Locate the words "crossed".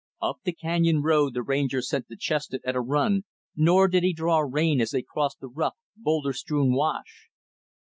5.03-5.39